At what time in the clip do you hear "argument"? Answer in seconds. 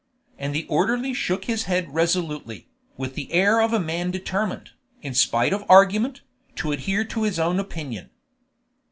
5.69-6.21